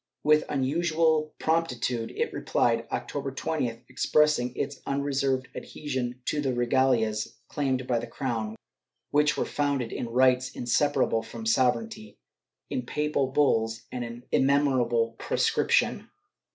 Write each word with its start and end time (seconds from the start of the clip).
With 0.23 0.45
unusual 0.49 1.35
promptitude 1.37 2.09
it 2.17 2.33
replied, 2.33 2.87
October 2.91 3.31
20th, 3.31 3.81
expressing 3.87 4.51
its 4.55 4.81
unreserved 4.87 5.49
adhesion 5.53 6.19
to 6.25 6.41
the 6.41 6.53
regalias 6.55 7.35
claimed 7.49 7.85
by 7.85 7.99
the 7.99 8.07
crown, 8.07 8.55
which 9.11 9.37
were 9.37 9.45
founded 9.45 9.93
in 9.93 10.09
rights 10.09 10.49
inseparable 10.55 11.21
from 11.21 11.45
sovereignty, 11.45 12.17
in 12.67 12.83
papal 12.83 13.27
bulls, 13.27 13.83
and 13.91 14.03
in 14.03 14.23
immemorial 14.31 15.11
prescription. 15.19 16.09